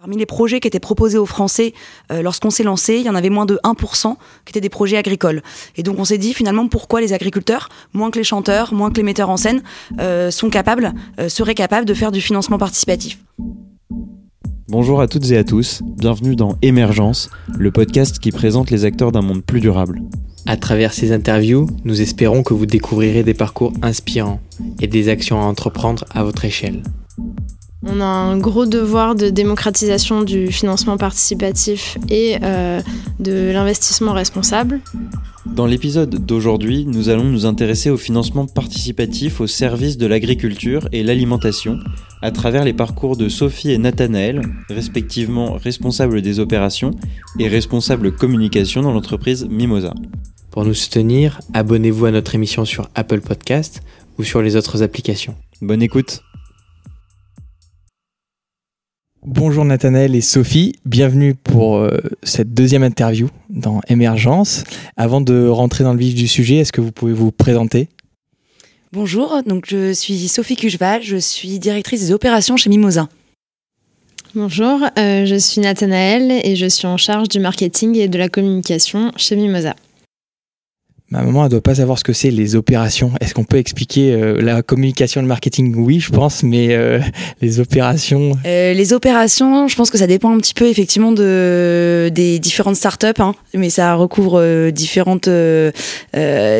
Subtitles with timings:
[0.00, 1.74] Parmi les projets qui étaient proposés aux Français
[2.12, 4.96] euh, lorsqu'on s'est lancé, il y en avait moins de 1% qui étaient des projets
[4.96, 5.42] agricoles.
[5.76, 8.98] Et donc on s'est dit finalement pourquoi les agriculteurs, moins que les chanteurs, moins que
[8.98, 9.60] les metteurs en scène,
[9.98, 13.18] euh, sont capables, euh, seraient capables de faire du financement participatif?
[14.68, 19.10] Bonjour à toutes et à tous, bienvenue dans Émergence, le podcast qui présente les acteurs
[19.10, 20.00] d'un monde plus durable.
[20.46, 24.40] À travers ces interviews, nous espérons que vous découvrirez des parcours inspirants
[24.80, 26.84] et des actions à entreprendre à votre échelle.
[27.86, 32.80] On a un gros devoir de démocratisation du financement participatif et euh,
[33.20, 34.80] de l'investissement responsable.
[35.46, 41.02] Dans l'épisode d'aujourd'hui, nous allons nous intéresser au financement participatif au service de l'agriculture et
[41.04, 41.78] l'alimentation
[42.20, 46.90] à travers les parcours de Sophie et Nathanaël, respectivement responsables des opérations
[47.38, 49.94] et responsables communication dans l'entreprise Mimosa.
[50.50, 53.82] Pour nous soutenir, abonnez-vous à notre émission sur Apple Podcast
[54.18, 55.36] ou sur les autres applications.
[55.62, 56.22] Bonne écoute
[59.30, 61.90] Bonjour Nathanaël et Sophie, bienvenue pour euh,
[62.22, 64.64] cette deuxième interview dans Émergence.
[64.96, 67.90] Avant de rentrer dans le vif du sujet, est-ce que vous pouvez vous présenter?
[68.90, 73.10] Bonjour, donc je suis Sophie Cucheval, je suis directrice des opérations chez Mimosa.
[74.34, 78.30] Bonjour, euh, je suis Nathanaël et je suis en charge du marketing et de la
[78.30, 79.76] communication chez Mimosa.
[81.10, 83.12] Ma maman, elle doit pas savoir ce que c'est les opérations.
[83.22, 85.74] Est-ce qu'on peut expliquer euh, la communication, le marketing?
[85.74, 87.00] Oui, je pense, mais euh,
[87.40, 88.32] les opérations.
[88.44, 92.76] Euh, les opérations, je pense que ça dépend un petit peu effectivement de des différentes
[92.76, 95.30] startups, hein, mais ça recouvre différentes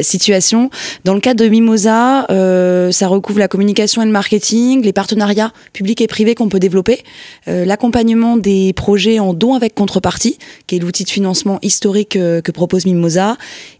[0.00, 0.70] situations.
[1.04, 2.26] Dans le cas de Mimosa,
[2.90, 7.00] ça recouvre la communication et le marketing, les partenariats publics et privés qu'on peut développer,
[7.46, 12.86] l'accompagnement des projets en don avec contrepartie, qui est l'outil de financement historique que propose
[12.86, 13.36] Mimosa,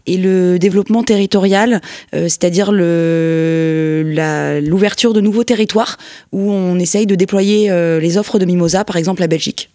[0.09, 1.81] et le développement territorial,
[2.15, 5.97] euh, c'est-à-dire l'ouverture de nouveaux territoires
[6.31, 9.69] où on essaye de déployer euh, les offres de Mimosa, par exemple la Belgique.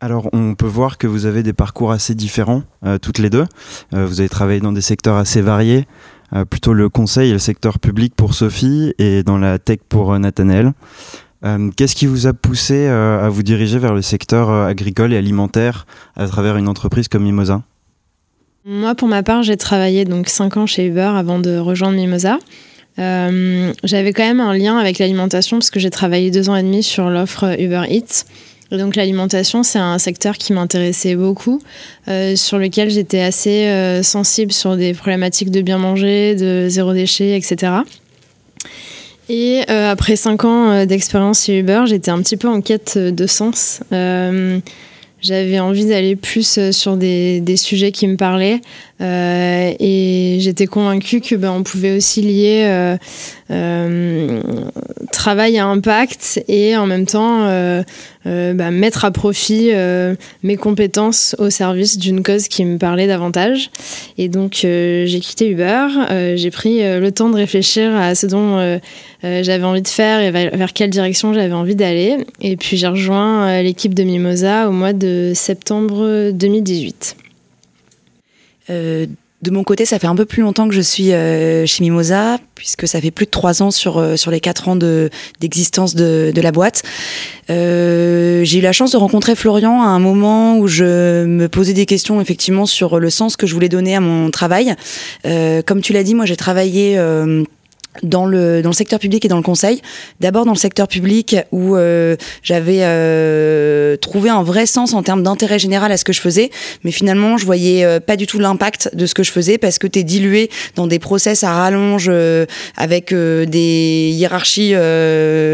[0.00, 3.46] Alors, on peut voir que vous avez des parcours assez différents, euh, toutes les deux.
[3.92, 5.88] vous avez travaillé dans des secteurs assez variés,
[6.50, 10.74] plutôt le conseil et le secteur public pour Sophie, et dans la tech pour Nathanaël.
[11.76, 15.86] Qu'est-ce qui vous a poussé à vous diriger vers le secteur agricole et alimentaire
[16.16, 17.62] à travers une entreprise comme Mimosa?
[18.64, 22.38] Moi, pour ma part, j'ai travaillé donc 5 ans chez Uber avant de rejoindre Mimosa.
[22.98, 26.62] Euh, j'avais quand même un lien avec l'alimentation parce que j'ai travaillé deux ans et
[26.62, 28.24] demi sur l'offre Uber Eats.
[28.70, 31.62] Et donc l'alimentation, c'est un secteur qui m'intéressait beaucoup,
[32.08, 36.92] euh, sur lequel j'étais assez euh, sensible sur des problématiques de bien manger, de zéro
[36.92, 37.72] déchet, etc.
[39.30, 43.82] Et après cinq ans d'expérience chez Uber, j'étais un petit peu en quête de sens.
[45.20, 48.60] J'avais envie d'aller plus euh, sur des, des, sujets qui me parlaient
[49.00, 52.96] euh, et j'étais convaincue que ben, on pouvait aussi lier euh,
[55.12, 57.82] travail à impact et en même temps euh,
[58.26, 59.70] euh, bah, mettre à profit
[60.42, 63.70] mes compétences au service d'une cause qui me parlait davantage.
[64.18, 65.86] Et donc j'ai quitté Uber,
[66.36, 68.78] j'ai pris le temps de réfléchir à ce dont
[69.22, 72.18] j'avais envie de faire et vers, quelle direction j'avais envie d'aller.
[72.40, 77.16] Et puis j'ai rejoint l'équipe de Mimosa au mois de septembre 2018.
[79.40, 82.38] De mon côté, ça fait un peu plus longtemps que je suis euh, chez Mimosa,
[82.56, 86.32] puisque ça fait plus de trois ans sur, euh, sur les quatre ans d'existence de,
[86.34, 86.82] de, la boîte.
[87.48, 91.72] Euh, j'ai eu la chance de rencontrer Florian à un moment où je me posais
[91.72, 94.74] des questions effectivement sur le sens que je voulais donner à mon travail.
[95.22, 96.98] comme tu l'as dit, moi j'ai travaillé
[98.02, 99.80] dans le, dans le secteur public et dans le conseil.
[100.20, 105.22] D'abord dans le secteur public où euh, j'avais euh, trouvé un vrai sens en termes
[105.22, 106.50] d'intérêt général à ce que je faisais,
[106.84, 109.78] mais finalement je voyais euh, pas du tout l'impact de ce que je faisais parce
[109.78, 112.10] que tu es dilué dans des process à rallonge
[112.76, 114.74] avec des hiérarchies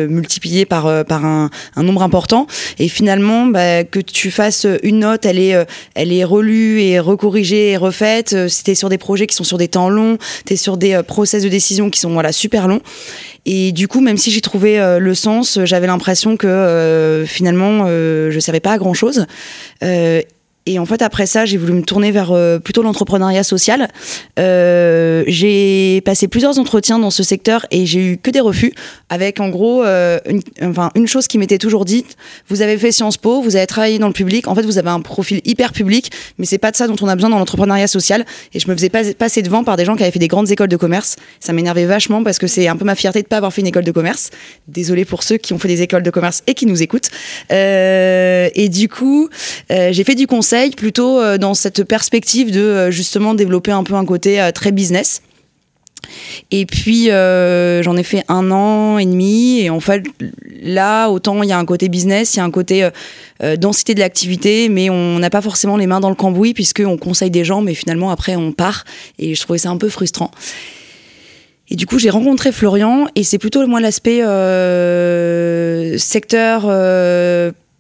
[0.08, 2.46] multipliées par, par un, un, nombre important
[2.78, 5.54] et finalement bah, que tu fasses une note, elle est,
[5.94, 8.48] elle est relue et recorrigée et refaite.
[8.48, 11.42] Si sur des projets qui sont sur des temps longs, tu es sur des process
[11.42, 12.80] de décision qui sont super long.
[13.46, 17.84] Et du coup, même si j'ai trouvé euh, le sens, j'avais l'impression que euh, finalement,
[17.86, 19.26] euh, je savais pas grand chose.
[20.78, 23.88] En fait, après ça, j'ai voulu me tourner vers euh, plutôt l'entrepreneuriat social.
[24.38, 28.72] Euh, j'ai passé plusieurs entretiens dans ce secteur et j'ai eu que des refus,
[29.10, 32.16] avec en gros, euh, une, enfin, une chose qui m'était toujours dite
[32.48, 34.48] vous avez fait Sciences Po, vous avez travaillé dans le public.
[34.48, 37.08] En fait, vous avez un profil hyper public, mais c'est pas de ça dont on
[37.08, 38.24] a besoin dans l'entrepreneuriat social.
[38.54, 40.50] Et je me faisais pas, passer devant par des gens qui avaient fait des grandes
[40.50, 41.16] écoles de commerce.
[41.40, 43.66] Ça m'énervait vachement parce que c'est un peu ma fierté de pas avoir fait une
[43.66, 44.30] école de commerce.
[44.66, 47.10] Désolée pour ceux qui ont fait des écoles de commerce et qui nous écoutent.
[47.50, 49.28] et du coup,
[49.68, 53.94] j'ai fait du conseil plutôt euh, dans cette perspective de euh, justement développer un peu
[53.94, 55.22] un côté euh, très business.
[56.50, 59.60] Et puis j'en ai fait un an et demi.
[59.60, 60.02] Et en fait,
[60.62, 62.86] là, autant il y a un côté business, il y a un côté
[63.56, 67.30] densité de l'activité, mais on n'a pas forcément les mains dans le cambouis puisqu'on conseille
[67.30, 68.84] des gens, mais finalement après on part.
[69.18, 70.30] Et je trouvais ça un peu frustrant.
[71.70, 74.18] Et du coup, j'ai rencontré Florian et c'est plutôt moi l'aspect
[75.98, 76.66] secteur,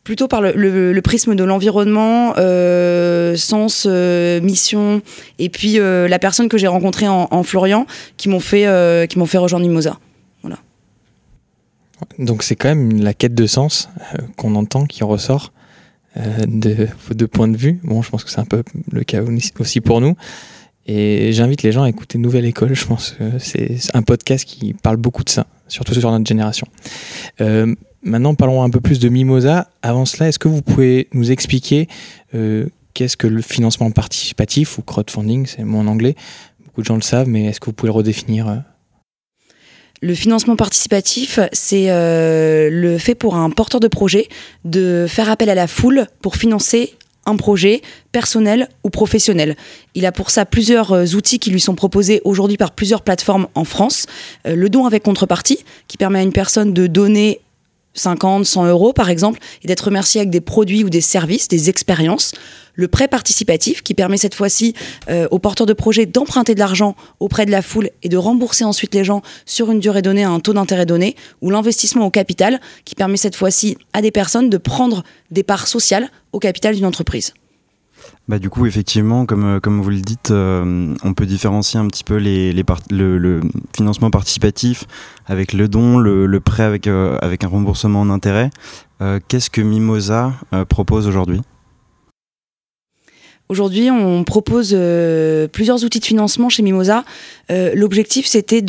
[0.04, 5.02] plutôt par le, prisme de l'environnement, euh, sens, mission,
[5.38, 7.86] et puis la personne que j'ai rencontrée en, Florian
[8.16, 9.98] qui m'ont fait, fait rejoindre Mimosa.
[10.42, 10.58] Voilà.
[12.18, 13.88] Donc c'est quand même la quête de sens
[14.36, 15.52] qu'on entend qui ressort
[16.16, 17.80] de deux points de vue.
[17.82, 18.62] Bon, je pense que c'est un peu
[18.92, 19.22] le cas
[19.58, 20.14] aussi pour nous.
[20.86, 22.74] Et j'invite les gens à écouter Nouvelle École.
[22.74, 26.66] Je pense que c'est un podcast qui parle beaucoup de ça, surtout sur notre génération.
[27.40, 29.68] Euh, maintenant, parlons un peu plus de Mimosa.
[29.82, 31.88] Avant cela, est-ce que vous pouvez nous expliquer
[32.34, 36.14] euh, qu'est-ce que le financement participatif ou crowdfunding, c'est en anglais
[36.64, 38.56] Beaucoup de gens le savent, mais est-ce que vous pouvez le redéfinir euh
[40.02, 44.28] le financement participatif, c'est le fait pour un porteur de projet
[44.66, 46.94] de faire appel à la foule pour financer
[47.26, 47.82] un projet
[48.12, 49.56] personnel ou professionnel.
[49.94, 53.48] Il a pour ça plusieurs euh, outils qui lui sont proposés aujourd'hui par plusieurs plateformes
[53.54, 54.06] en France.
[54.46, 57.40] Euh, le don avec contrepartie, qui permet à une personne de donner
[57.94, 61.70] 50, 100 euros par exemple, et d'être remercié avec des produits ou des services, des
[61.70, 62.32] expériences.
[62.74, 64.74] Le prêt participatif, qui permet cette fois-ci
[65.08, 68.64] euh, aux porteurs de projets d'emprunter de l'argent auprès de la foule et de rembourser
[68.64, 71.14] ensuite les gens sur une durée donnée à un taux d'intérêt donné.
[71.40, 75.68] Ou l'investissement au capital, qui permet cette fois-ci à des personnes de prendre des parts
[75.68, 77.32] sociales au capital d'une entreprise.
[78.26, 81.86] Bah, du coup, effectivement, comme, euh, comme vous le dites, euh, on peut différencier un
[81.88, 83.40] petit peu les, les le,
[83.76, 84.84] financement participatif
[85.26, 88.50] avec le don, le, prêt avec, euh, avec un remboursement en intérêt.
[89.28, 90.32] Qu'est-ce que Mimosa
[90.70, 91.42] propose aujourd'hui?
[93.50, 97.04] Aujourd'hui, on propose euh, plusieurs outils de financement chez Mimosa.
[97.50, 98.62] Euh, l'objectif, c'était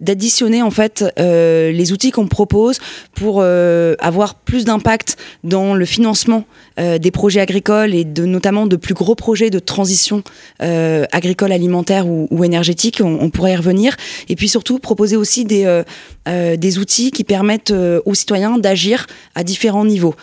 [0.00, 2.78] d'additionner en fait euh, les outils qu'on propose
[3.14, 6.44] pour avoir plus d'impact dans le financement
[6.78, 10.22] des projets agricoles et de notamment de plus gros projets de transition
[10.58, 13.00] agricole, alimentaire ou, énergétique.
[13.02, 13.96] On, on, pourrait y revenir.
[14.28, 15.82] Et puis surtout proposer aussi des
[16.26, 17.72] des outils qui permettent
[18.04, 20.14] aux citoyens d'agir à différents niveaux.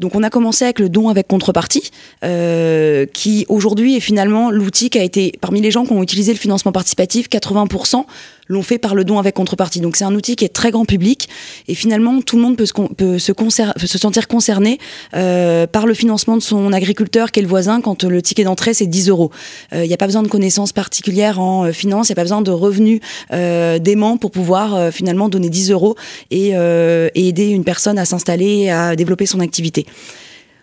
[0.00, 1.90] Donc on a commencé avec le don avec contrepartie,
[2.24, 6.32] euh, qui aujourd'hui est finalement l'outil qui a été, parmi les gens qui ont utilisé
[6.32, 8.04] le financement participatif, 80%
[8.48, 9.80] l'ont fait par le don avec contrepartie.
[9.80, 11.28] Donc c'est un outil qui est très grand public
[11.68, 14.78] et finalement tout le monde peut se, peut se, se sentir concerné
[15.14, 18.74] euh, par le financement de son agriculteur qui est le voisin quand le ticket d'entrée
[18.74, 19.30] c'est 10 euros.
[19.72, 22.16] Il euh, n'y a pas besoin de connaissances particulières en euh, finance, il n'y a
[22.16, 23.00] pas besoin de revenus
[23.32, 25.96] euh, d'aimants pour pouvoir euh, finalement donner 10 euros
[26.30, 29.86] et, et aider une personne à s'installer et à développer son activité.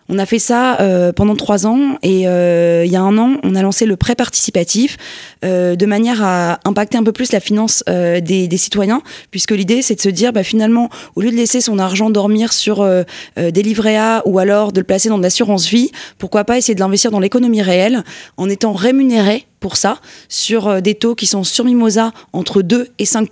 [0.08, 3.38] On a fait ça euh, pendant trois ans et euh, il y a un an,
[3.44, 4.98] on a lancé le prêt participatif
[5.44, 9.96] euh, de manière à impacter un peu plus la finance des, citoyens, puisque l'idée c'est
[9.96, 12.88] de se dire bah, finalement, au lieu de laisser son argent dormir sur
[13.38, 16.76] des livrets A ou alors de le placer dans de l'assurance vie, pourquoi pas essayer
[16.76, 18.04] de l'investir dans l'économie réelle
[18.38, 19.98] en étant rémunéré pour ça,
[20.30, 23.28] sur euh, des taux qui sont sur Mimosa entre 2 et 5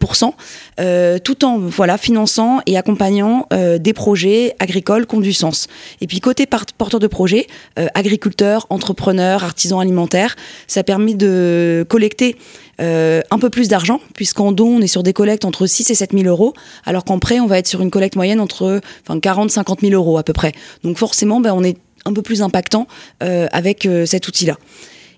[0.80, 5.68] euh, tout en voilà, finançant et accompagnant euh, des projets agricoles qui ont du sens.
[6.02, 7.46] Et puis côté porteur de projets,
[7.94, 10.36] agriculteurs, entrepreneurs, artisans alimentaires,
[10.66, 12.36] ça permet de collecter
[12.80, 16.14] un peu plus d'argent, puisqu'en don, on est sur des collectes entre 6 et 7
[16.14, 16.54] 000 euros,
[16.84, 19.94] alors qu'en prêt, on va être sur une collecte moyenne entre enfin, 40 50 000
[19.94, 20.54] euros à peu près.
[20.84, 22.88] Donc forcément, ben, on est un peu plus impactant
[23.20, 24.58] avec cet outil-là.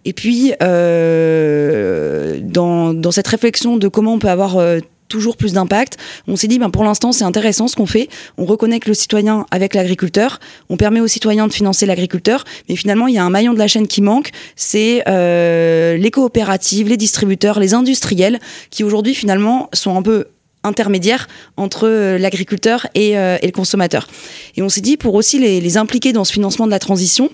[0.05, 5.53] Et puis, euh, dans, dans, cette réflexion de comment on peut avoir euh, toujours plus
[5.53, 5.97] d'impact.
[6.27, 8.07] On s'est dit, ben pour l'instant, c'est intéressant ce qu'on fait.
[8.37, 10.39] On reconnecte le citoyen avec l'agriculteur.
[10.69, 12.43] On permet aux citoyens de financer l'agriculteur.
[12.69, 14.29] Mais finalement, il y a un maillon de la chaîne qui manque.
[14.55, 20.27] C'est euh, les coopératives, les distributeurs, les industriels qui aujourd'hui, finalement, sont un peu
[20.65, 24.07] intermédiaire entre euh, l'agriculteur euh, et, le consommateur.
[24.57, 27.29] Et on s'est dit, pour aussi les, impliquer dans ce financement de la transition,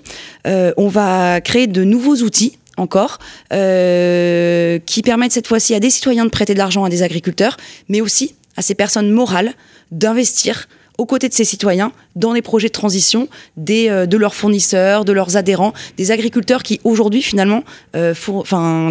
[0.46, 3.18] euh, on va créer de nouveaux outils encore,
[3.50, 7.56] qui permettent cette fois-ci à des citoyens de prêter de l'argent à des agriculteurs,
[7.88, 9.52] mais aussi à ces personnes morales
[9.90, 15.04] d'investir aux côtés de ces citoyens dans les projets de transition des, de leurs fournisseurs,
[15.04, 17.64] de leurs adhérents, des agriculteurs qui aujourd'hui finalement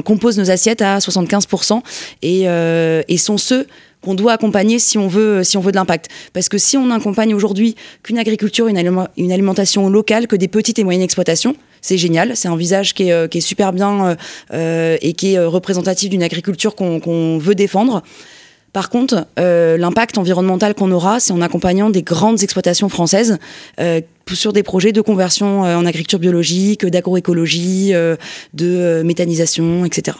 [0.03, 1.81] composent nos assiettes à 75%
[2.21, 3.67] et, sont ceux
[4.01, 6.09] qu'on doit accompagner si on veut, si on veut de l'impact.
[6.33, 8.77] Parce que si on n'accompagne aujourd'hui qu'une agriculture, une,
[9.31, 12.35] alimentation locale, que des petites et moyennes exploitations, c'est génial.
[12.35, 14.15] C'est un visage qui est, euh, super bien euh,
[14.53, 18.03] euh, et qui est représentatif d'une agriculture qu'on veut défendre.
[18.71, 23.37] Par contre, l'impact environnemental qu'on aura, c'est en accompagnant des grandes exploitations françaises
[24.31, 27.91] sur des projets de conversion en agriculture biologique, d'agroécologie,
[28.53, 30.15] de méthanisation, etc.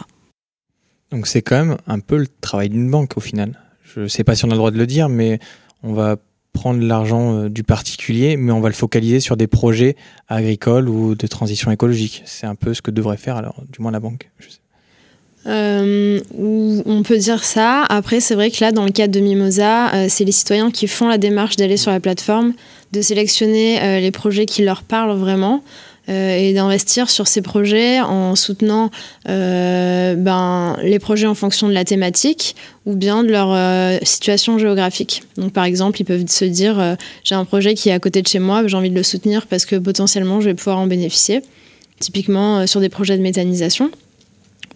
[1.10, 3.58] Donc c'est quand même un peu le travail d'une banque au final.
[3.94, 5.38] Je ne sais pas si on a le droit de le dire, mais
[5.82, 6.16] on va
[6.52, 9.96] prendre l'argent euh, du particulier, mais on va le focaliser sur des projets
[10.28, 12.22] agricoles ou de transition écologique.
[12.24, 14.30] C'est un peu ce que devrait faire alors, du moins la banque.
[15.46, 17.82] Euh, on peut dire ça.
[17.88, 20.86] Après, c'est vrai que là, dans le cadre de Mimosa, euh, c'est les citoyens qui
[20.86, 22.52] font la démarche d'aller sur la plateforme,
[22.92, 25.64] de sélectionner les projets qui leur parlent vraiment.
[26.12, 28.90] Euh, et d'investir sur ces projets en soutenant
[29.28, 32.54] euh, ben, les projets en fonction de la thématique
[32.86, 35.22] ou bien de leur euh, situation géographique.
[35.36, 38.26] Donc par exemple, ils peuvent se dire j'ai un projet qui est à côté de
[38.26, 41.40] chez moi, j'ai envie de le soutenir parce que potentiellement je vais pouvoir en bénéficier.
[41.98, 43.90] Typiquement sur des projets de méthanisation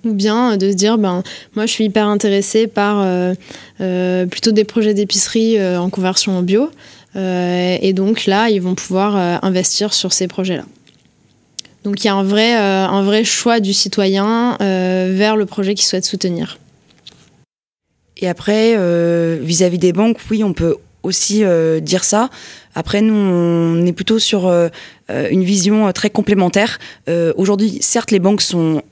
[0.04, 1.24] ou bien de se dire ben
[1.56, 3.04] moi je suis hyper intéressée par
[4.30, 6.70] plutôt des projets d'épicerie en conversion en bio
[7.16, 10.64] et donc là ils vont pouvoir investir sur ces projets là.
[11.86, 15.46] Donc il y a un vrai, euh, un vrai choix du citoyen euh, vers le
[15.46, 16.58] projet qu'il souhaite soutenir.
[18.16, 20.74] Et après, euh, vis-à-vis des banques, oui, on peut
[21.04, 21.44] aussi
[21.82, 22.28] dire ça.
[22.74, 24.52] Après, nous, on est plutôt sur
[25.08, 26.80] une vision très complémentaire.
[27.36, 28.82] Aujourd'hui, certes, les banques sont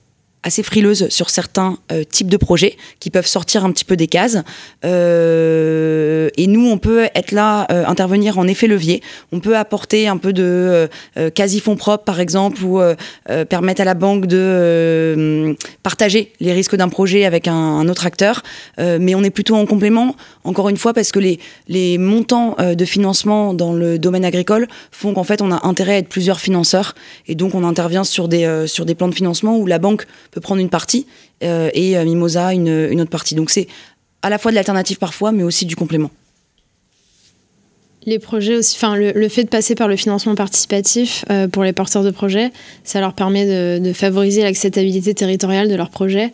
[0.45, 4.07] assez frileuse sur certains euh, types de projets qui peuvent sortir un petit peu des
[4.07, 4.39] cases.
[4.85, 9.03] Euh, et nous, on peut être là, euh, intervenir en effet levier.
[9.33, 10.89] On peut apporter un peu de
[11.35, 12.81] quasi-fonds propres, par exemple, ou
[13.49, 18.43] permettre à la banque de partager les risques d'un projet avec un, un autre acteur.
[18.79, 22.85] mais on est plutôt en complément, encore une fois, parce que les, les montants de
[22.85, 26.95] financement dans le domaine agricole font qu'en fait, on a intérêt à être plusieurs financeurs.
[27.27, 30.41] Et donc, on intervient sur des, sur des plans de financement où la banque peut
[30.41, 31.07] prendre une partie
[31.43, 33.35] euh, et euh, Mimosa une, une autre partie.
[33.35, 33.69] Donc c'est
[34.23, 36.11] à la fois de l'alternative parfois, mais aussi du complément
[38.07, 41.73] les projets aussi, enfin le, fait de passer par le financement participatif euh, pour les
[41.73, 42.53] porteurs de projets,
[42.85, 43.47] ça leur permet
[43.81, 46.33] de, favoriser l'acceptabilité territoriale de leurs projets.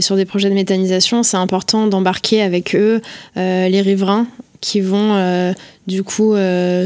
[0.00, 3.00] sur des projets de méthanisation, c'est important d'embarquer avec eux
[3.36, 4.26] les riverains
[4.60, 5.54] qui vont
[5.86, 6.34] du coup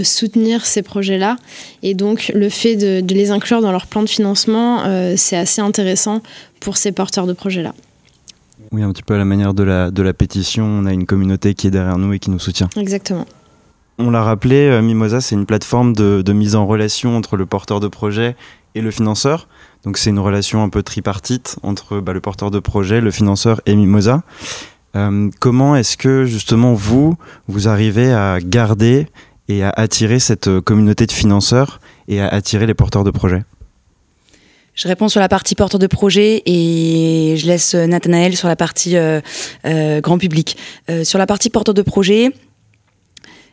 [0.02, 1.36] soutenir ces projets-là.
[1.82, 4.84] Et donc le fait de, de, les inclure dans leur plan de financement,
[5.16, 6.20] c'est assez intéressant
[6.60, 7.74] pour ces porteurs de projets-là.
[8.72, 11.06] Oui, un petit peu à la manière de la, de la pétition, on a une
[11.06, 12.68] communauté qui est derrière nous et qui nous soutient.
[12.76, 13.26] Exactement.
[14.02, 17.80] On l'a rappelé, euh, Mimosa, c'est une plateforme de, mise en relation entre le porteur
[17.80, 18.34] de projet
[18.74, 19.46] et le financeur.
[19.84, 23.60] Donc c'est une relation un peu tripartite entre bah, le porteur de projet, le financeur
[23.66, 24.22] et Mimosa.
[24.96, 27.14] Euh, comment est-ce que justement vous,
[27.46, 29.06] vous arrivez à garder
[29.48, 31.78] et à attirer cette communauté de financeurs
[32.08, 33.44] et à attirer les porteurs de projets?
[34.74, 38.96] Je réponds sur la partie porteur de projet et je laisse Nathanaël sur la partie
[38.96, 39.20] euh,
[39.66, 40.56] euh, grand public.
[40.88, 42.30] Euh, sur la partie porteur de projet,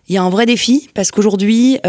[0.09, 1.79] il y a un vrai défi parce qu'aujourd'hui,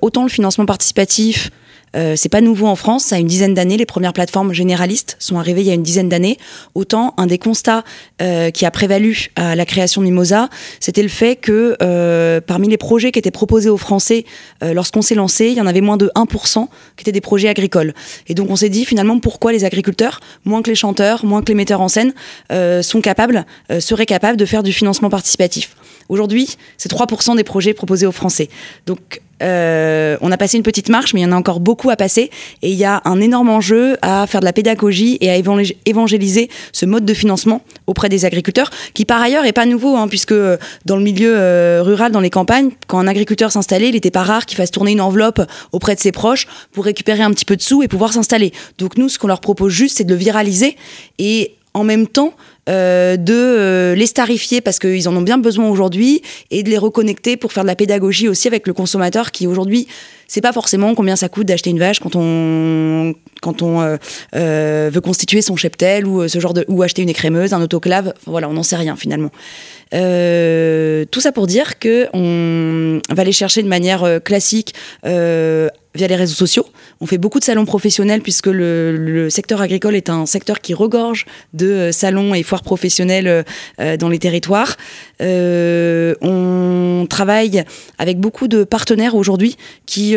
[0.00, 1.50] autant le financement participatif,
[1.94, 3.76] euh, c'est pas nouveau en France, ça a une dizaine d'années.
[3.76, 6.36] Les premières plateformes généralistes sont arrivées il y a une dizaine d'années.
[6.74, 7.84] Autant un des constats
[8.20, 10.48] euh, qui a prévalu à la création de Mimosa,
[10.80, 14.24] c'était le fait que euh, parmi les projets qui étaient proposés aux Français
[14.62, 17.94] lorsqu'on s'est lancé, il y en avait moins de 1% qui étaient des projets agricoles.
[18.26, 21.48] Et donc on s'est dit finalement pourquoi les agriculteurs, moins que les chanteurs, moins que
[21.48, 22.12] les metteurs en scène,
[22.82, 23.46] sont capables,
[23.80, 25.76] seraient capables de faire du financement participatif?
[26.08, 28.48] Aujourd'hui, c'est 3% des projets proposés aux Français.
[28.86, 31.90] Donc euh, on a passé une petite marche, mais il y en a encore beaucoup
[31.90, 32.30] à passer.
[32.62, 35.36] Et il y a un énorme enjeu à faire de la pédagogie et à
[35.86, 40.08] évangéliser ce mode de financement auprès des agriculteurs, qui par ailleurs est pas nouveau, hein,
[40.08, 43.94] puisque euh, dans le milieu euh, rural, dans les campagnes, quand un agriculteur s'installait, il
[43.94, 45.40] n'était pas rare qu'il fasse tourner une enveloppe
[45.72, 48.52] auprès de ses proches pour récupérer un petit peu de sous et pouvoir s'installer.
[48.78, 50.76] Donc nous, ce qu'on leur propose juste, c'est de le viraliser
[51.18, 52.32] et en même temps
[52.68, 56.78] euh, de euh, les starifier parce qu'ils en ont bien besoin aujourd'hui et de les
[56.78, 59.86] reconnecter pour faire de la pédagogie aussi avec le consommateur qui aujourd'hui
[60.26, 63.80] c'est pas forcément combien ça coûte d'acheter une vache quand on quand on
[64.34, 68.14] euh, veut constituer son cheptel ou ce genre de ou acheter une écrémeuse un autoclave
[68.26, 69.30] voilà on n'en sait rien finalement
[69.90, 74.74] tout ça pour dire que on va les chercher de manière classique
[75.96, 76.66] via les réseaux sociaux.
[77.00, 81.26] On fait beaucoup de salons professionnels puisque le, secteur agricole est un secteur qui regorge
[81.52, 83.42] de euh, salons et foires professionnelles euh,
[83.80, 84.76] euh, dans les territoires.
[85.20, 87.64] on travaille
[87.98, 90.16] avec beaucoup de partenaires aujourd'hui qui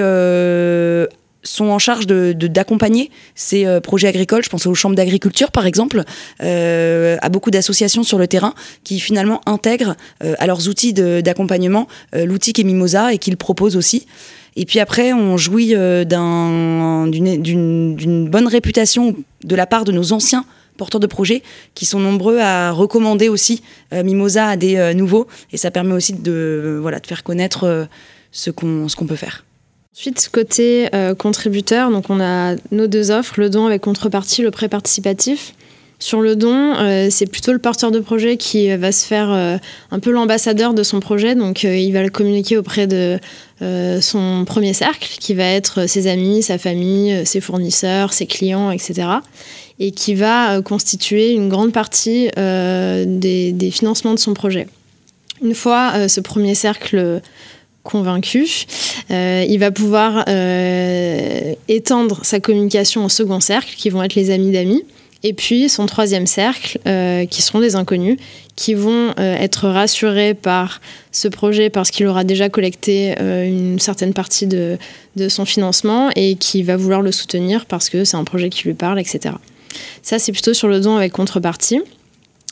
[1.43, 4.43] sont en charge d'accompagner de, ces projets agricoles.
[4.43, 6.03] Je pense aux chambres d'agriculture, par exemple,
[6.39, 8.53] à beaucoup d'associations sur le terrain
[8.83, 14.05] qui finalement intègrent à leurs outils d'accompagnement l'outil qui est Mimosa et qu'ils proposent aussi.
[14.55, 17.09] Et puis après, on jouit euh, d'une
[18.29, 20.45] bonne réputation de la part de nos anciens
[20.77, 21.43] porteurs de projets
[21.75, 25.27] qui sont nombreux à recommander aussi euh, Mimosa à des euh, nouveaux.
[25.53, 27.87] Et ça permet aussi de, voilà, de faire connaître
[28.31, 29.45] ce qu'on peut faire.
[29.93, 34.69] Ensuite, côté contributeur, donc on a nos deux offres, le don avec contrepartie, le prêt
[34.69, 35.53] participatif.
[36.01, 36.75] Sur le don,
[37.09, 41.01] c'est plutôt le porteur de projet qui va se faire un peu l'ambassadeur de son
[41.01, 41.35] projet.
[41.35, 43.19] Donc, il va le communiquer auprès de
[43.99, 49.19] son premier cercle, qui va être ses amis, sa famille, ses fournisseurs, ses clients, etc
[49.79, 54.67] et qui va euh, constituer une grande partie euh, des, financements de son projet.
[55.41, 57.21] Une fois euh, ce premier cercle
[57.89, 58.65] convaincu,
[59.09, 60.25] il va pouvoir
[61.67, 64.83] étendre sa communication au second cercle, qui vont être les amis d'amis,
[65.23, 66.79] et puis son troisième cercle,
[67.29, 68.17] qui seront des inconnus,
[68.55, 70.81] qui vont être rassurés par
[71.11, 74.77] ce projet parce qu'il aura déjà collecté une certaine partie de,
[75.15, 78.67] de, son financement et qui va vouloir le soutenir parce que c'est un projet qui
[78.67, 79.35] lui parle, etc.
[80.01, 81.81] Ça, c'est plutôt sur le don avec contrepartie.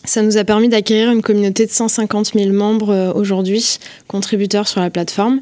[0.07, 4.79] Ça nous a permis d'acquérir une communauté de 150 000 membres euh, aujourd'hui, contributeurs sur
[4.79, 5.41] la plateforme.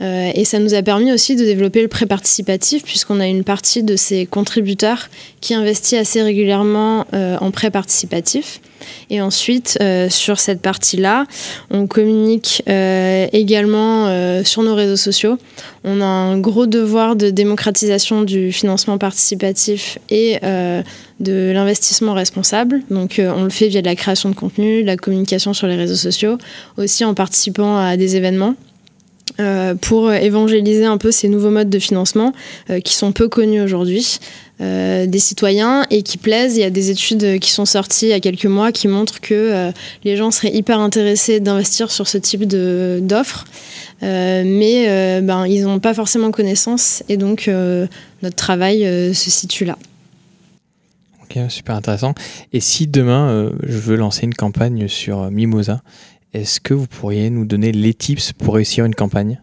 [0.00, 3.44] Euh, et ça nous a permis aussi de développer le prêt participatif, puisqu'on a une
[3.44, 5.10] partie de ces contributeurs
[5.42, 8.62] qui investit assez régulièrement euh, en prêt participatif.
[9.10, 9.78] Et ensuite,
[10.10, 11.26] sur cette partie-là,
[11.70, 12.62] on communique
[13.32, 15.38] également sur nos réseaux sociaux.
[15.82, 20.38] On a un gros devoir de démocratisation du financement participatif et
[21.20, 22.82] de l'investissement responsable.
[22.90, 25.76] Donc euh, on le fait via de la création de contenu, la communication sur les
[25.76, 26.38] réseaux sociaux,
[26.76, 28.54] aussi en participant à des événements.
[29.40, 32.32] Euh, pour évangéliser un peu ces nouveaux modes de financement
[32.70, 34.18] euh, qui sont peu connus aujourd'hui
[34.58, 36.56] des citoyens et qui plaisent.
[36.56, 39.20] Il y a des études qui sont sorties il y a quelques mois qui montrent
[39.20, 39.70] que
[40.02, 43.44] les gens seraient hyper intéressés d'investir sur ce type d'offres,
[44.00, 47.50] mais ben, ils n'ont pas forcément connaissance et donc
[48.22, 48.80] notre travail
[49.14, 49.76] se situe là
[51.48, 52.14] super intéressant.
[52.52, 55.82] Et si demain, euh, je veux lancer une campagne sur euh, Mimosa,
[56.32, 59.40] est-ce que vous pourriez nous donner les tips pour réussir une campagne?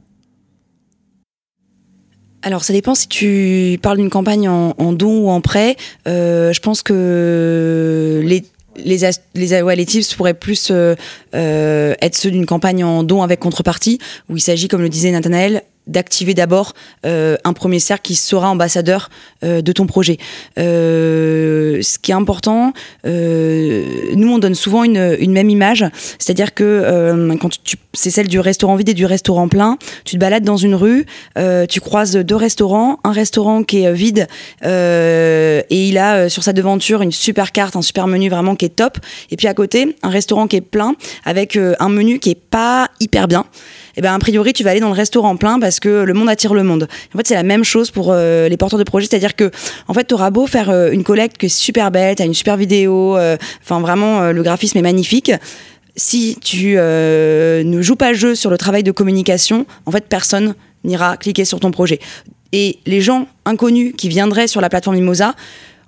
[2.41, 5.77] Alors ça dépend si tu parles d'une campagne en, don ou en prêt.
[6.07, 8.45] Euh, je pense que les
[8.75, 13.99] les, les, ouais, les tips pourraient plus être ceux d'une campagne en don avec contrepartie,
[14.29, 16.73] où il s'agit, comme le disait Nathanaël, d'activer d'abord
[17.05, 19.09] euh, un premier cercle qui sera ambassadeur
[19.43, 20.17] euh, de ton projet.
[20.57, 25.85] Euh, ce qui est important, nous on donne souvent une, une même image,
[26.19, 30.19] c'est-à-dire que quand tu, c'est celle du restaurant vide et du restaurant plein, tu te
[30.19, 31.05] balades dans une rue,
[31.69, 34.27] tu croises deux restaurants, un restaurant qui est vide
[34.63, 38.75] et il a sur sa devanture une super carte, un super menu vraiment qui est
[38.75, 38.97] top,
[39.31, 42.89] et puis à côté un restaurant qui est plein avec un menu qui est pas
[42.99, 43.45] hyper bien
[43.95, 46.13] et eh ben a priori tu vas aller dans le restaurant plein parce que le
[46.15, 46.87] monde attire le monde.
[47.13, 49.51] En fait, c'est la même chose pour euh, les porteurs de projets, c'est-à-dire que
[49.87, 52.25] en fait, tu auras beau faire euh, une collecte qui est super belle, tu as
[52.25, 55.31] une super vidéo, euh, enfin vraiment le graphisme est magnifique.
[55.95, 60.55] Si tu ne joues pas le jeu sur le travail de communication, en fait, personne
[60.83, 61.99] n'ira cliquer sur ton projet.
[62.51, 65.35] Et les gens inconnus qui viendraient sur la plateforme Mimosa,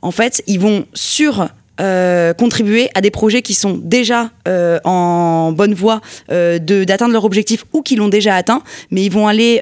[0.03, 1.47] en fait, ils vont sur
[1.81, 5.99] euh, contribuer à des projets qui sont déjà euh, en bonne voie
[6.31, 8.61] euh, d'atteindre leur objectif ou qui l'ont déjà atteint,
[8.91, 9.59] mais ils vont aller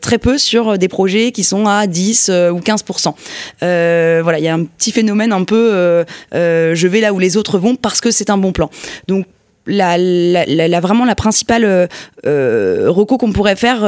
[0.00, 3.14] très peu sur des projets qui sont à 10 ou 15%.
[3.60, 7.58] voilà, il y a un petit phénomène un peu je vais là où les autres
[7.58, 8.70] vont parce que c'est un bon plan.
[9.08, 9.26] Donc
[9.66, 11.88] la, vraiment la principale
[12.26, 13.80] euh, qu'on pourrait faire,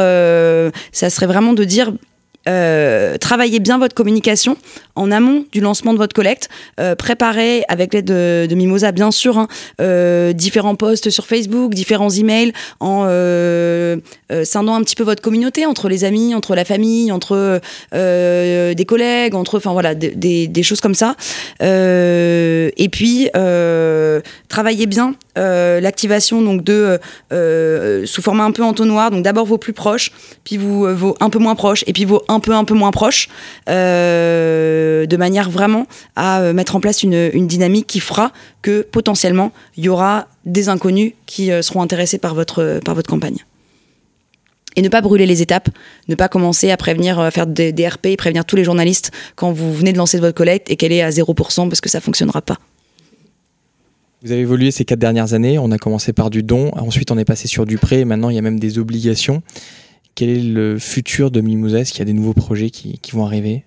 [0.92, 1.92] ça serait vraiment de dire
[2.46, 4.56] euh, travaillez bien votre communication
[4.94, 6.48] en amont du lancement de votre collecte.
[6.80, 9.48] Euh, préparez avec l'aide de, Mimosa, bien sûr, hein,
[9.80, 13.04] euh, différents posts sur Facebook, différents emails, en
[14.44, 17.60] scindant un petit peu votre communauté entre les amis, entre la famille, entre
[17.92, 21.16] des collègues, entre, enfin voilà, des, choses comme ça.
[21.60, 23.28] et puis
[24.48, 26.98] travaillez bien l'activation donc de
[28.06, 29.10] sous format un peu entonnoir.
[29.10, 30.12] Donc d'abord vos plus proches,
[30.44, 32.90] puis vous vos un peu moins proches, et puis vos un peu un peu moins
[32.90, 33.28] proche,
[33.68, 39.52] euh, de manière vraiment à euh, mettre en place une, dynamique qui fera que potentiellement
[39.76, 43.38] il y aura des inconnus qui euh, seront intéressés par votre, par votre campagne.
[44.76, 45.70] Et ne pas brûler les étapes,
[46.08, 49.74] ne pas commencer à prévenir, faire des, des RP, prévenir tous les journalistes quand vous
[49.74, 52.58] venez de lancer votre collecte et qu'elle est à 0% parce que ça fonctionnera pas.
[54.22, 55.58] Vous avez évolué ces quatre dernières années.
[55.58, 58.36] On a commencé par du don, ensuite on est passé sur du prêt, maintenant il
[58.36, 59.42] y a même des obligations
[60.18, 63.24] quel est le futur de Mimosa Est-ce qu'il y a des nouveaux projets qui, vont
[63.24, 63.62] arriver?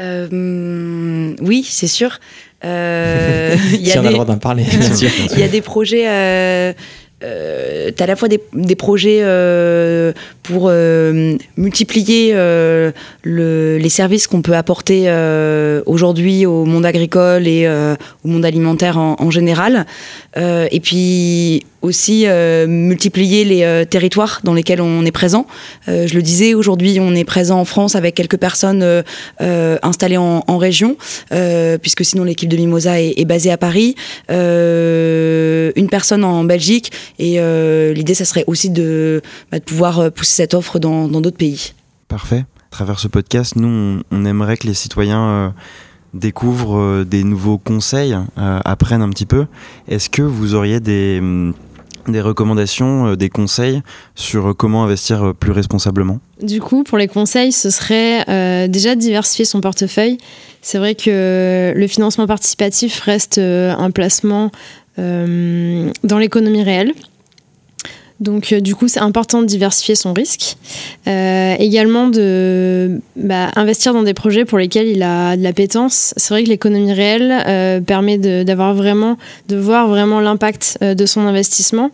[0.00, 2.18] Euh, oui, c'est sûr.
[2.64, 4.64] Euh, il y a des, d'en parler.
[5.32, 6.08] il y a des projets.
[6.08, 6.72] Euh,
[7.22, 13.78] euh, tu as à la fois des, des projets euh, pour euh, multiplier euh, le,
[13.78, 18.98] les services qu'on peut apporter euh, aujourd'hui au monde agricole et euh, au monde alimentaire
[18.98, 19.86] en, en général.
[20.36, 22.26] Et puis aussi
[22.68, 25.46] multiplier les territoires dans lesquels on est présent.
[25.88, 29.02] Je le disais, aujourd'hui on est présent en France avec quelques personnes
[29.40, 30.96] installées en, en région,
[31.82, 33.96] puisque sinon l'équipe de Mimosa est, est basée à Paris,
[34.28, 40.10] une personne en Belgique, et euh, l'idée ça serait aussi de, bah, de pouvoir euh,
[40.10, 41.72] pousser cette offre dans dans d'autres pays.
[42.08, 42.44] Parfait.
[42.70, 45.48] À travers ce podcast, nous, on, aimerait que les citoyens euh,
[46.14, 49.46] découvrent euh, des nouveaux conseils, euh, apprennent un petit peu.
[49.88, 51.20] Est-ce que vous auriez des,
[52.06, 53.82] des recommandations, euh, des conseils
[54.14, 56.20] sur comment investir plus responsablement?
[56.42, 60.18] Du coup, pour les conseils, ce serait euh, déjà de diversifier son portefeuille.
[60.62, 64.50] C'est vrai que le financement participatif reste un placement
[66.02, 66.92] dans l'économie réelle.
[68.20, 70.58] Donc, euh, du coup, c'est important de diversifier son risque.
[71.08, 76.12] Euh, également, de bah, investir dans des projets pour lesquels il a de l'appétence.
[76.18, 78.44] C'est vrai que l'économie réelle euh, permet de-
[79.56, 81.90] voir vraiment l'impact euh, de son investissement,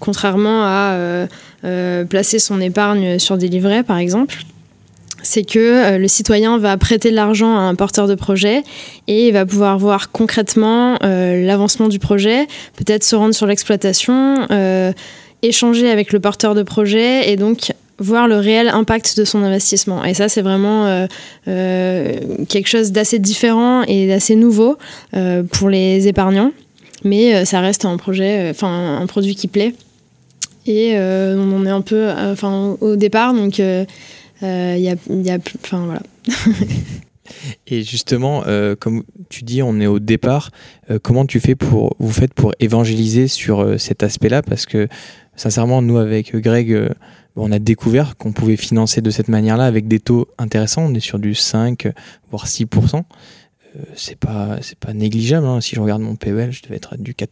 [0.00, 1.26] contrairement à euh,
[1.64, 4.36] euh, placer son épargne sur des livrets, par exemple.
[5.22, 8.62] C'est que euh, le citoyen va prêter de l'argent à un porteur de projet
[9.08, 14.46] et il va pouvoir voir concrètement euh, l'avancement du projet, peut-être se rendre sur l'exploitation,
[14.50, 14.92] euh,
[15.42, 20.04] échanger avec le porteur de projet et donc voir le réel impact de son investissement.
[20.04, 21.08] Et ça, c'est vraiment
[21.46, 24.78] quelque chose d'assez différent et d'assez nouveau
[25.50, 26.52] pour les épargnants.
[27.02, 29.74] Mais ça reste un projet, enfin un produit qui plaît.
[30.66, 32.08] Et on est un peu,
[32.80, 33.60] au départ, donc
[35.86, 36.02] voilà.
[37.66, 40.50] Et justement, euh, comme tu dis, on est au départ.
[40.90, 44.42] Euh, comment tu fais pour, vous faites pour évangéliser sur euh, cet aspect-là?
[44.42, 44.88] Parce que
[45.36, 46.88] sincèrement, nous avec Greg, euh,
[47.36, 50.86] on a découvert qu'on pouvait financer de cette manière-là avec des taux intéressants.
[50.86, 51.88] On est sur du 5
[52.30, 55.46] voire 6 euh, C'est pas, c'est pas négligeable.
[55.46, 55.60] hein.
[55.60, 57.30] Si je regarde mon PEL, je devais être à du 4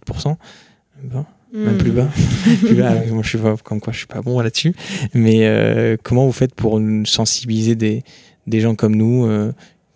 [1.02, 2.08] Bon, Même plus bas.
[2.60, 2.94] plus bas.
[3.10, 4.74] Moi, je suis pas, comme quoi, je suis pas bon là-dessus.
[5.14, 8.02] Mais euh, comment vous faites pour sensibiliser des,
[8.46, 9.52] des gens comme nous euh,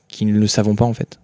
[0.08, 1.18] qui ne le savons pas en fait?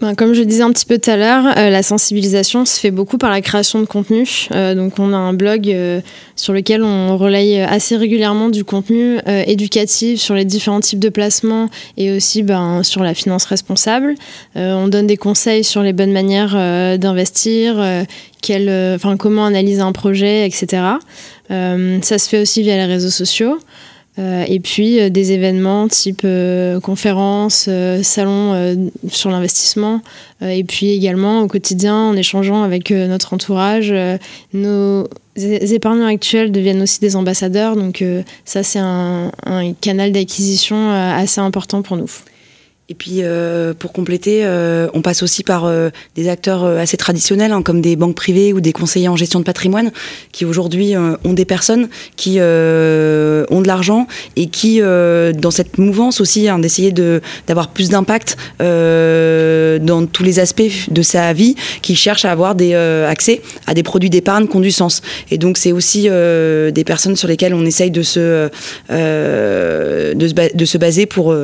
[0.00, 2.90] Ben, comme je disais un petit peu tout à l'heure, euh, la sensibilisation se fait
[2.90, 4.28] beaucoup par la création de contenu.
[4.52, 6.02] Euh, donc on a un blog euh,
[6.34, 11.70] sur lequel on relaye assez régulièrement du contenu éducatif sur les différents types de placements
[11.96, 14.14] et aussi ben, sur la finance responsable.
[14.54, 16.54] On donne des conseils sur les bonnes manières
[16.98, 17.82] d'investir,
[19.18, 20.82] comment analyser un projet, etc.
[21.48, 23.58] Ça se fait aussi via les réseaux sociaux.
[24.18, 28.74] Euh, et puis euh, des événements type euh, conférences, euh, salons euh,
[29.08, 30.00] sur l'investissement.
[30.42, 33.92] Euh, et puis également au quotidien, en échangeant avec notre entourage,
[34.52, 37.76] nos épargnants actuels deviennent aussi des ambassadeurs.
[37.76, 38.02] Donc
[38.44, 42.10] ça, c'est un, un canal d'acquisition assez important pour nous.
[42.88, 46.96] Et puis euh, pour compléter, euh, on passe aussi par euh, des acteurs euh, assez
[46.96, 49.90] traditionnels, hein, comme des banques privées ou des conseillers en gestion de patrimoine,
[50.30, 55.78] qui aujourd'hui euh, ont des personnes qui euh, ont de l'argent et qui, dans cette
[55.78, 61.56] mouvance aussi, hein, d'essayer de d'avoir plus d'impact dans tous les aspects de sa vie,
[61.82, 65.02] qui cherchent à avoir des accès à des produits d'épargne qui ont du sens.
[65.30, 68.48] Et donc c'est aussi des personnes sur lesquelles on essaye de se
[68.90, 71.34] de, se de se baser pour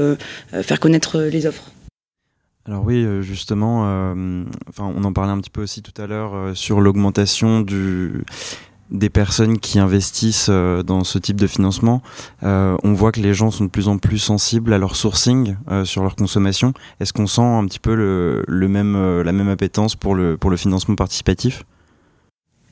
[0.63, 1.32] faire connaître
[2.65, 4.45] Alors oui, euh, justement, euh,
[4.79, 7.65] on en parlait un petit peu aussi tout à l'heure euh, sur l'augmentation
[8.91, 12.03] des personnes qui investissent dans ce type de financement.
[12.43, 16.03] On voit que les gens sont de plus en plus sensibles à leur sourcing sur
[16.03, 16.75] leur consommation.
[17.01, 17.95] Est-ce qu'on sent un petit peu
[18.47, 18.69] la
[19.33, 21.65] même appétence pour le financement participatif?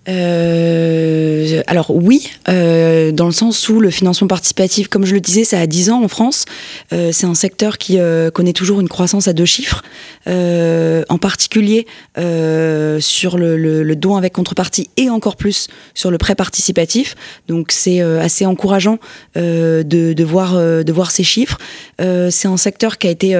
[0.08, 5.44] Euh, alors oui, euh, dans le sens où le financement participatif, comme je le disais,
[5.44, 6.46] ça a 10 ans en France.
[6.92, 9.82] Euh, c'est un secteur qui euh, connaît toujours une croissance à deux chiffres,
[10.26, 11.86] euh, en particulier
[12.18, 17.14] euh, sur le, le, le don avec contrepartie et encore plus sur le prêt participatif.
[17.48, 18.98] Donc c'est assez encourageant
[19.34, 21.58] de, de, voir, de voir ces chiffres.
[21.98, 23.34] C'est un secteur qui a été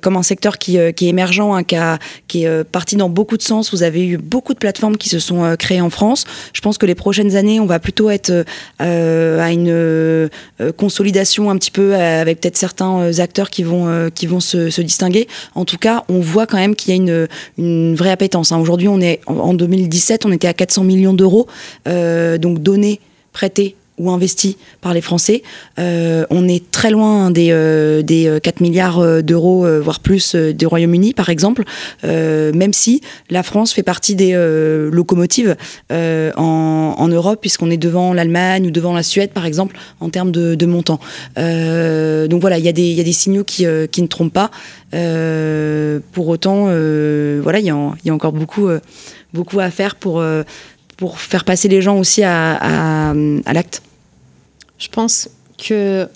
[0.00, 3.36] comme un secteur qui, qui est émergent, hein, qui, a, qui est parti dans beaucoup
[3.36, 3.72] de sens.
[3.72, 6.24] Vous avez eu beaucoup de plateformes qui se sont euh, créées en France.
[6.52, 8.44] Je pense que les prochaines années, on va plutôt être
[8.80, 10.28] euh, à une euh,
[10.76, 15.28] consolidation un petit peu euh, avec peut-être certains euh, acteurs qui vont, euh, se, distinguer.
[15.54, 18.52] En tout cas, on voit quand même qu'il y a une, vraie appétence.
[18.52, 18.58] hein.
[18.58, 21.46] Aujourd'hui, on est en, en 2017, on était à 400 millions d'euros,
[21.86, 23.00] euh, donc donnés
[23.32, 25.42] prêtés ou investis par les Français.
[25.78, 30.66] Euh, on est très loin des, euh, des 4 euh, milliards d'euros, voire plus, du
[30.66, 31.64] Royaume-Uni, par exemple,
[32.02, 34.32] même si la France fait partie des
[34.90, 35.56] locomotives
[35.90, 40.32] en, en, Europe, puisqu'on est devant l'Allemagne ou devant la Suède, par exemple, en termes
[40.32, 40.98] de, de montant.
[41.36, 44.50] donc voilà, il y, y, a des signaux qui, qui ne trompent pas.
[46.12, 48.68] pour autant, voilà, il y, y, a encore beaucoup,
[49.32, 50.22] beaucoup à faire pour
[50.96, 53.12] pour faire passer les gens aussi à,
[53.52, 53.82] l'acte.
[54.78, 55.28] Je pense
[55.58, 56.08] que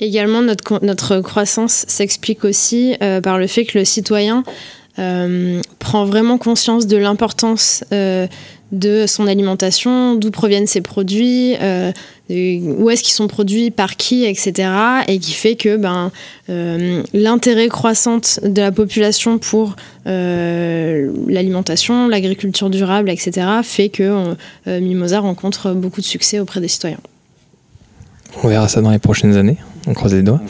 [0.00, 4.44] également notre, notre croissance s'explique aussi euh, par le fait que le citoyen
[4.98, 8.26] euh, prend vraiment conscience de l'importance euh,
[8.72, 11.54] de son alimentation, d'où proviennent ses produits,
[12.28, 14.68] où est-ce qu'ils sont produits, par qui, etc.
[15.08, 16.10] Et qui fait que ben,
[17.12, 23.46] l'intérêt croissant de la population pour l'alimentation, l'agriculture durable, etc.
[23.62, 24.34] fait que
[24.66, 27.00] Mimosa rencontre beaucoup de succès auprès des citoyens.
[28.42, 29.58] On verra ça dans les prochaines années.
[29.86, 30.40] On croise les doigts.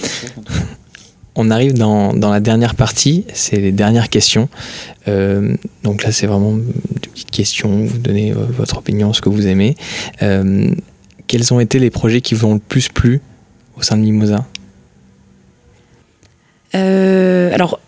[1.36, 4.48] On arrive dans, dans la dernière partie, c'est les dernières questions.
[5.06, 7.84] Euh, donc là, c'est vraiment des petites questions.
[7.84, 9.76] Vous donnez votre opinion, ce que vous aimez.
[10.22, 10.70] Euh,
[11.26, 13.20] quels ont été les projets qui vous ont le plus plu
[13.76, 14.46] au sein de Mimosa?
[16.74, 17.80] Alors,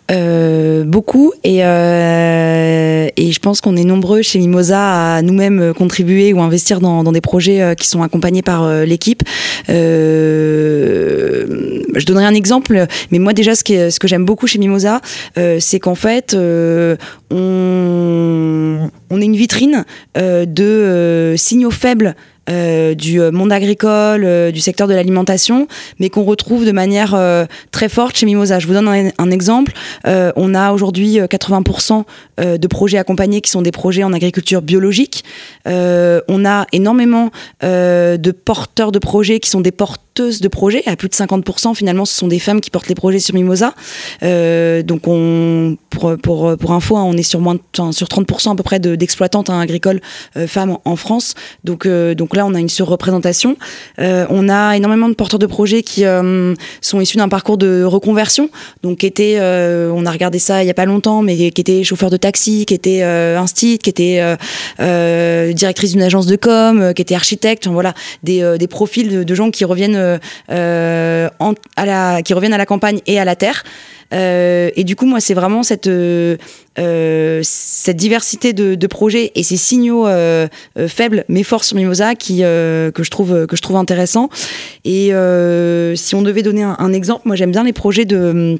[0.86, 6.80] beaucoup et, et je pense qu'on est nombreux chez Mimosa à nous-mêmes contribuer ou investir
[6.80, 9.22] dans, des projets qui sont accompagnés par l'équipe.
[9.68, 11.44] je
[12.06, 15.02] donnerai un exemple, mais moi déjà ce, ce que j'aime beaucoup chez Mimosa,
[15.58, 16.96] c'est qu'en fait on,
[19.10, 22.14] on est une vitrine de signaux faibles
[22.48, 27.16] euh, du euh, monde agricole, euh, du secteur de l'alimentation, mais qu'on retrouve de manière
[27.70, 28.58] très forte chez Mimosa.
[28.58, 29.72] Je vous donne un, exemple.
[30.04, 32.04] on a aujourd'hui 80%
[32.38, 35.24] de projets accompagnés qui sont des projets en agriculture biologique.
[35.66, 37.30] on a énormément
[37.62, 40.82] de porteurs de projets qui sont des porteuses de projets.
[40.86, 43.74] À plus de 50%, finalement, ce sont des femmes qui portent les projets sur Mimosa.
[44.22, 47.56] donc, on, pour, pour, pour info, hein, on est sur, moins
[47.90, 50.00] sur 30% à peu près d'exploitantes hein, agricoles
[50.46, 51.34] femmes en, France.
[51.64, 53.56] Donc, donc on a une surreprésentation.
[53.98, 57.82] Euh, on a énormément de porteurs de projets qui euh, sont issus d'un parcours de
[57.84, 58.50] reconversion.
[58.82, 61.84] Donc, étaient, euh, on a regardé ça il n'y a pas longtemps, mais qui étaient
[61.84, 64.36] chauffeurs de taxi, qui étaient instit, qui étaient
[64.78, 67.66] directrice d'une agence de com, qui étaient architectes.
[67.66, 73.00] voilà, des, des profils de, gens qui reviennent à la, qui reviennent à la campagne
[73.06, 73.64] et à la terre.
[74.14, 76.36] Euh, et du coup, moi, c'est vraiment cette, euh,
[76.78, 80.06] euh, cette diversité de, projets et ces signaux
[80.86, 84.30] faibles mais forts sur Mimosa qui, que, je trouve, que je trouve intéressant.
[84.84, 85.12] Et
[85.94, 88.58] si on devait donner un, exemple, moi, j'aime bien les projets de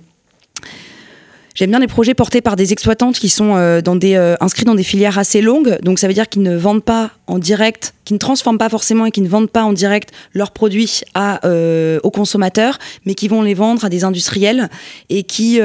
[1.59, 4.77] J'aime bien les projets portés par des exploitantes qui sont euh, dans des, inscrits dans
[4.77, 5.77] des filières assez longues.
[5.83, 9.07] Donc ça veut dire qu'ils ne vendent pas en direct, qu'ils ne transforment pas forcément
[9.07, 13.29] et qui ne vendent pas en direct leurs produits à, euh, aux consommateurs, mais qui
[13.29, 14.69] vont les vendre à des industriels
[15.09, 15.61] et qui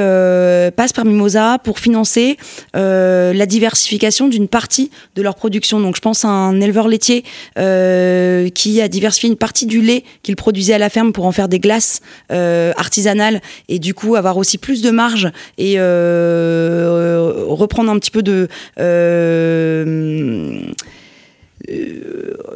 [0.76, 2.36] passent par Mimosa pour financer
[2.74, 5.80] la diversification d'une partie de leur production.
[5.80, 7.24] Donc je pense à un éleveur laitier
[7.54, 11.48] qui a diversifié une partie du lait qu'il produisait à la ferme pour en faire
[11.48, 12.00] des glaces
[12.30, 18.22] artisanales et du coup avoir aussi plus de marge et euh, reprendre un petit peu
[18.22, 18.48] de
[18.78, 20.60] euh,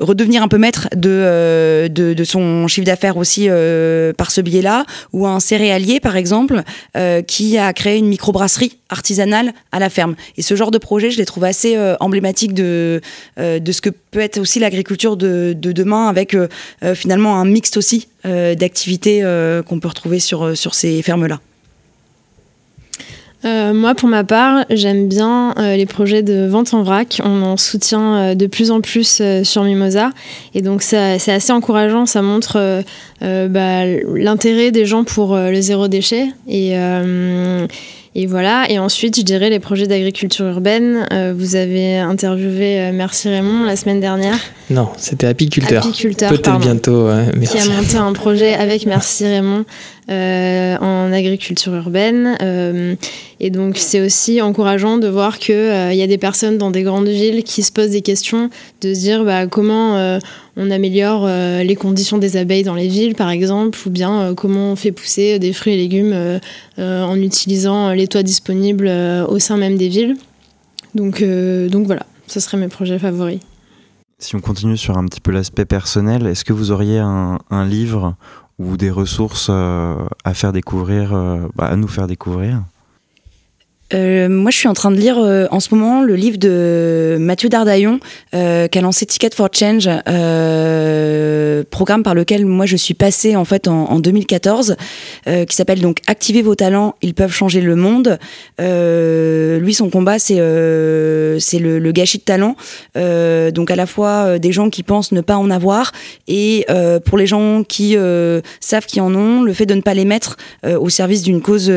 [0.00, 3.48] redevenir un peu maître de, de, son chiffre d'affaires aussi
[4.16, 6.62] par ce biais-là, ou un céréalier par exemple
[7.26, 10.14] qui a créé une microbrasserie artisanale à la ferme.
[10.36, 13.00] Et ce genre de projet, je les trouve assez emblématiques de,
[13.38, 16.36] de ce que peut être aussi l'agriculture de, de, demain, avec
[16.94, 19.22] finalement un mixte aussi d'activités
[19.66, 21.40] qu'on peut retrouver sur, sur ces fermes-là.
[23.44, 27.20] Euh, moi, pour ma part, j'aime bien euh, les projets de vente en vrac.
[27.24, 30.10] On en soutient euh, de plus en plus sur Mimosa.
[30.54, 30.96] Et donc, c'est
[31.30, 32.06] assez encourageant.
[32.06, 32.82] Ça montre
[33.20, 36.28] bah, l'intérêt des gens pour le zéro déchet.
[36.48, 36.74] Et,
[38.14, 38.70] et voilà.
[38.70, 41.06] Et ensuite, je dirais les projets d'agriculture urbaine.
[41.36, 44.38] vous avez interviewé Merci Raymond la semaine dernière.
[44.70, 45.84] Non, c'était apiculteur.
[45.84, 46.30] Apiculteur.
[46.30, 47.08] Peut-être bientôt.
[47.36, 47.56] merci.
[47.56, 49.64] Qui a monté un projet avec Merci Raymond
[50.10, 52.38] euh, en agriculture urbaine.
[52.40, 52.94] Euh,
[53.40, 56.82] et donc c'est aussi encourageant de voir qu'il euh, y a des personnes dans des
[56.82, 58.48] grandes villes qui se posent des questions,
[58.80, 60.18] de se dire bah, comment
[60.58, 64.76] on améliore les conditions des abeilles dans les villes, par exemple, ou bien comment on
[64.76, 66.40] fait pousser des fruits et légumes
[66.76, 68.88] en utilisant les toits disponibles
[69.28, 70.16] au sein même des villes.
[70.94, 73.40] Donc, donc voilà, ce seraient mes projets favoris.
[74.20, 78.16] Si on continue sur un petit peu l'aspect personnel, est-ce que vous auriez un, livre
[78.58, 79.94] ou des ressources euh,
[80.24, 82.64] à faire découvrir, euh, bah, à nous faire découvrir?
[83.94, 87.16] Euh, moi, je suis en train de lire euh, en ce moment le livre de
[87.18, 88.00] Mathieu Dardaillon,
[88.34, 93.36] euh, qui a lancé Ticket for Change, euh, programme par lequel moi je suis passée
[93.36, 94.76] en fait en, en 2014,
[95.26, 98.18] euh, qui s'appelle donc Activez vos talents, ils peuvent changer le monde.
[98.60, 102.56] Euh, lui, son combat, c'est le, le gâchis de talent.
[102.94, 105.92] Donc à la fois des gens qui pensent ne pas en avoir
[106.26, 106.66] et
[107.04, 107.96] pour les gens qui
[108.60, 111.72] savent qu'ils en ont, le fait de ne pas les mettre au service d'une cause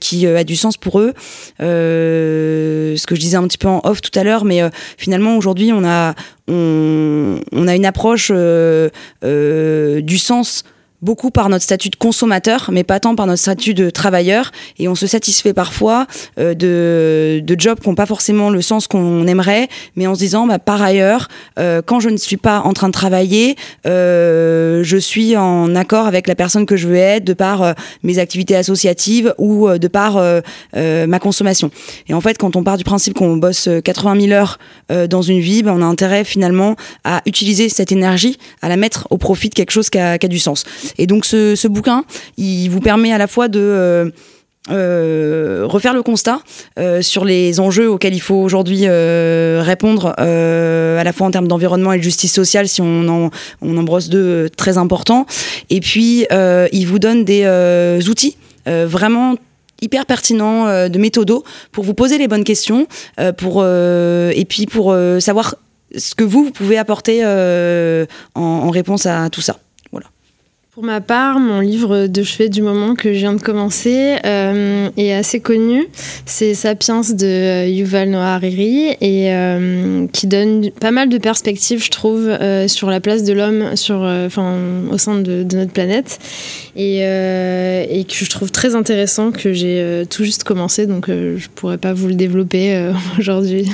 [0.00, 1.14] qui a du sens pour eux.
[1.60, 4.68] Euh, ce que je disais un petit peu en off tout à l'heure, mais euh,
[4.98, 6.14] finalement aujourd'hui on a
[6.48, 8.90] on, on a une approche euh,
[9.22, 10.64] du sens
[11.02, 14.52] beaucoup par notre statut de consommateur, mais pas tant par notre statut de travailleur.
[14.78, 16.06] Et on se satisfait parfois
[16.38, 20.20] euh, de, de jobs qui n'ont pas forcément le sens qu'on aimerait, mais en se
[20.20, 21.28] disant, bah, par ailleurs,
[21.58, 23.56] euh, quand je ne suis pas en train de travailler,
[23.86, 27.72] euh, je suis en accord avec la personne que je veux être de par euh,
[28.02, 30.40] mes activités associatives ou euh, de par euh,
[31.06, 31.70] ma consommation.
[32.08, 34.58] Et en fait, quand on part du principe qu'on bosse euh, 80 000 heures
[35.08, 39.06] dans une vie, bah, on a intérêt finalement à utiliser cette énergie, à la mettre
[39.10, 40.64] au profit de quelque chose qui a, qui a du sens.
[40.98, 42.04] Et donc ce, bouquin,
[42.36, 44.10] il vous permet à la fois de euh,
[44.70, 46.40] euh, refaire le constat
[46.78, 51.92] euh, sur les enjeux auxquels il faut aujourd'hui répondre, à la fois en termes d'environnement
[51.92, 53.30] et de justice sociale, si on en,
[53.62, 55.26] on brosse deux très importants.
[55.70, 56.26] Et puis,
[56.72, 57.46] il vous donne des
[58.08, 59.36] outils vraiment
[59.82, 62.88] hyper pertinents de méthodo pour vous poser les bonnes questions,
[63.36, 65.56] pour, et puis pour savoir
[65.96, 67.24] ce que vous, pouvez apporter
[68.34, 69.58] en réponse à tout ça.
[70.76, 74.90] Pour ma part, mon livre de chevet du moment que je viens de commencer euh,
[74.98, 75.88] est assez connu.
[76.26, 81.82] C'est Sapiens de euh, Yuval Noah Harari et euh, qui donne pas mal de perspectives,
[81.82, 82.28] je trouve,
[82.66, 86.18] sur la place de l'homme au sein de, notre planète
[86.76, 91.78] et, et que je trouve très intéressant que j'ai tout juste commencé, donc je pourrais
[91.78, 93.66] pas vous le développer aujourd'hui.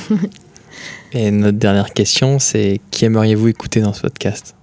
[1.14, 4.54] Et notre dernière question, c'est qui aimeriez-vous écouter dans ce podcast?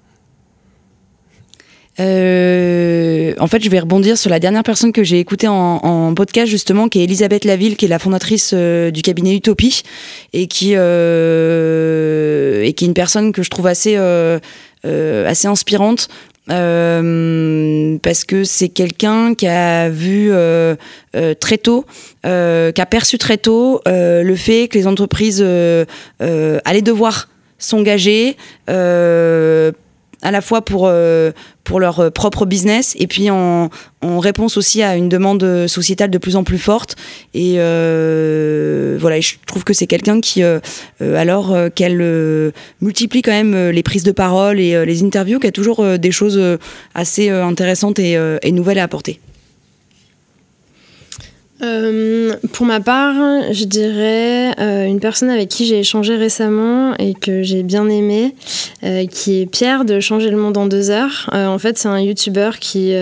[1.99, 6.49] Euh, en fait, je vais rebondir sur la dernière personne que j'ai écoutée en, podcast
[6.49, 9.83] justement, qui est Elisabeth Laville, qui est la fondatrice euh, du cabinet Utopie
[10.33, 16.07] et qui euh, et qui est une personne que je trouve assez assez inspirante.
[16.47, 20.31] parce que c'est quelqu'un qui a vu
[21.39, 21.85] très tôt,
[22.23, 25.45] qui a perçu très tôt le fait que les entreprises
[26.19, 28.37] allaient devoir s'engager
[30.21, 31.31] à la fois pour, euh,
[31.63, 33.69] pour leur euh, propre business et puis en,
[34.01, 36.95] en réponse aussi à une demande sociétale de plus en plus forte.
[37.33, 40.59] Et euh, voilà, je trouve que c'est quelqu'un qui, euh,
[41.01, 41.99] euh, alors euh, qu'elle
[42.81, 46.39] multiplie quand même les prises de parole et les interviews, qui a toujours des choses
[46.93, 49.19] assez intéressantes et, et nouvelles à apporter.
[51.61, 53.15] Euh, pour ma part,
[53.51, 58.33] je dirais euh, une personne avec qui j'ai échangé récemment et que j'ai bien aimé,
[58.83, 61.29] euh, qui est Pierre de Changer le Monde en deux heures.
[61.33, 62.93] En fait, c'est un YouTuber qui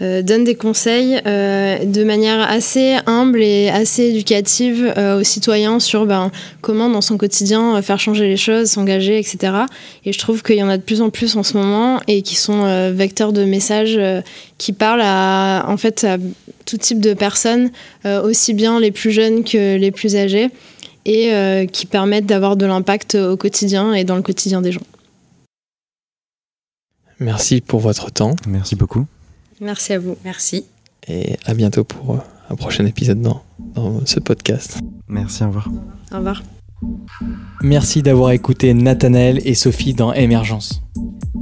[0.00, 6.88] donne des conseils de manière assez humble et assez éducative aux citoyens sur ben, comment
[6.88, 9.52] dans son quotidien faire changer les choses, s'engager, etc.
[10.04, 12.22] Et je trouve qu'il y en a de plus en plus en ce moment et
[12.22, 14.00] qui sont vecteurs de messages
[14.58, 16.16] qui parlent à, en fait, à
[16.70, 17.70] tout type de personnes,
[18.04, 20.48] euh, aussi bien les plus jeunes que les plus âgés,
[21.04, 24.86] et euh, qui permettent d'avoir de l'impact au quotidien et dans le quotidien des gens.
[27.18, 29.06] Merci pour votre temps Merci beaucoup.
[29.60, 30.16] Merci à vous.
[30.24, 30.64] Merci.
[31.06, 33.42] et à bientôt pour un prochain épisode dans,
[33.74, 34.78] dans ce podcast.
[35.08, 35.68] Merci, au revoir.
[36.12, 36.42] Au revoir.
[37.62, 40.82] Merci d'avoir écouté Nathanaël et Sophie dans Émergence.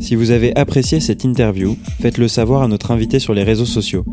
[0.01, 4.05] Si vous avez apprécié cette interview, faites-le savoir à notre invité sur les réseaux sociaux.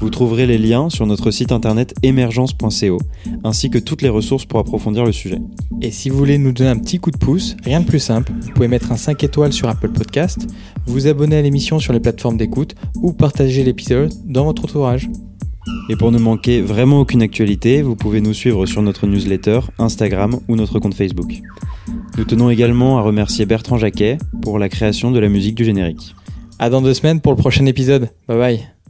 [0.00, 2.98] Vous trouverez les liens sur notre site internet émergence.co,
[3.44, 5.40] ainsi que toutes les ressources pour approfondir le sujet.
[5.80, 8.32] Et si vous voulez nous donner un petit coup de pouce, rien de plus simple,
[8.40, 10.48] vous pouvez mettre un 5 étoiles sur Apple Podcast,
[10.86, 15.08] vous abonner à l'émission sur les plateformes d'écoute ou partager l'épisode dans votre entourage.
[15.88, 20.38] Et pour ne manquer vraiment aucune actualité, vous pouvez nous suivre sur notre newsletter, Instagram
[20.48, 21.40] ou notre compte Facebook.
[22.18, 26.14] Nous tenons également à remercier Bertrand Jacquet pour la création de la musique du générique.
[26.58, 28.10] À dans deux semaines pour le prochain épisode.
[28.28, 28.81] Bye bye.